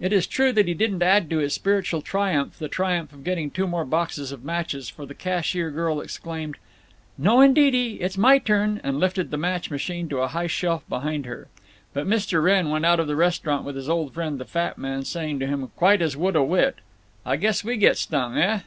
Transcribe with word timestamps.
It 0.00 0.14
is 0.14 0.26
true 0.26 0.52
that 0.52 0.68
he 0.68 0.72
didn't 0.72 1.02
add 1.02 1.28
to 1.28 1.36
this 1.36 1.52
spiritual 1.52 2.00
triumph 2.00 2.58
the 2.58 2.66
triumph 2.66 3.12
of 3.12 3.22
getting 3.24 3.50
two 3.50 3.66
more 3.66 3.84
boxes 3.84 4.32
of 4.32 4.42
matches, 4.42 4.88
for 4.88 5.04
the 5.04 5.12
cashier 5.12 5.70
girl 5.70 6.00
exclaimed, 6.00 6.56
"No 7.18 7.42
indeedy; 7.42 8.00
it's 8.00 8.16
my 8.16 8.38
turn!" 8.38 8.80
and 8.82 8.98
lifted 8.98 9.30
the 9.30 9.36
match 9.36 9.70
machine 9.70 10.08
to 10.08 10.20
a 10.20 10.28
high 10.28 10.46
shelf 10.46 10.88
behind 10.88 11.26
her. 11.26 11.48
But 11.92 12.06
Mr. 12.08 12.42
Wrenn 12.42 12.70
went 12.70 12.86
out 12.86 13.00
of 13.00 13.06
the 13.06 13.16
restaurant 13.16 13.66
with 13.66 13.76
his 13.76 13.90
old 13.90 14.14
friend, 14.14 14.40
the 14.40 14.46
fat 14.46 14.78
man, 14.78 15.04
saying 15.04 15.40
to 15.40 15.46
him 15.46 15.70
quite 15.76 16.00
as 16.00 16.16
would 16.16 16.36
a 16.36 16.42
wit, 16.42 16.76
"I 17.26 17.36
guess 17.36 17.62
we 17.62 17.76
get 17.76 17.98
stung, 17.98 18.38
eh?" 18.38 18.60